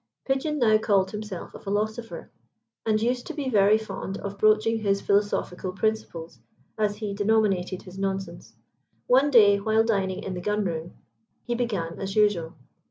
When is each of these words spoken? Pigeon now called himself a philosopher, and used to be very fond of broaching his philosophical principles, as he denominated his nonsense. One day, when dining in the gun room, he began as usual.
Pigeon 0.25 0.57
now 0.57 0.79
called 0.79 1.11
himself 1.11 1.53
a 1.53 1.59
philosopher, 1.59 2.31
and 2.87 2.99
used 2.99 3.27
to 3.27 3.35
be 3.35 3.51
very 3.51 3.77
fond 3.77 4.17
of 4.17 4.39
broaching 4.39 4.79
his 4.79 4.99
philosophical 4.99 5.73
principles, 5.73 6.39
as 6.75 6.95
he 6.95 7.13
denominated 7.13 7.83
his 7.83 7.99
nonsense. 7.99 8.55
One 9.05 9.29
day, 9.29 9.59
when 9.59 9.85
dining 9.85 10.23
in 10.23 10.33
the 10.33 10.41
gun 10.41 10.63
room, 10.65 10.95
he 11.43 11.53
began 11.53 11.99
as 11.99 12.15
usual. 12.15 12.55